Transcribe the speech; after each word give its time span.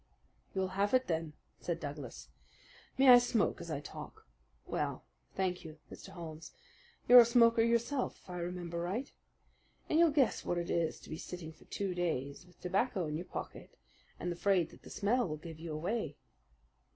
"You'll 0.55 0.69
have 0.69 0.95
it, 0.95 1.07
sir," 1.07 1.31
said 1.59 1.79
Douglas. 1.79 2.29
"May 2.97 3.09
I 3.09 3.19
smoke 3.19 3.61
as 3.61 3.69
I 3.69 3.79
talk? 3.79 4.25
Well, 4.65 5.03
thank 5.35 5.63
you, 5.63 5.77
Mr. 5.91 6.09
Holmes. 6.09 6.53
You're 7.07 7.19
a 7.19 7.23
smoker 7.23 7.61
yourself, 7.61 8.17
if 8.19 8.27
I 8.27 8.39
remember 8.39 8.79
right, 8.79 9.11
and 9.87 9.99
you'll 9.99 10.09
guess 10.09 10.43
what 10.43 10.57
it 10.57 10.71
is 10.71 10.99
to 11.01 11.09
be 11.11 11.19
sitting 11.19 11.53
for 11.53 11.65
two 11.65 11.93
days 11.93 12.47
with 12.47 12.59
tobacco 12.59 13.05
in 13.05 13.15
your 13.15 13.27
pocket 13.27 13.77
and 14.19 14.33
afraid 14.33 14.71
that 14.71 14.81
the 14.81 14.89
smell 14.89 15.27
will 15.27 15.37
give 15.37 15.59
you 15.59 15.71
away." 15.71 16.17